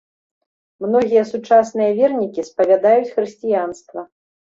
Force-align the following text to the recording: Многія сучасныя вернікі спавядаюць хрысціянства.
Многія 0.85 1.23
сучасныя 1.31 1.89
вернікі 1.99 2.45
спавядаюць 2.47 3.13
хрысціянства. 3.19 4.01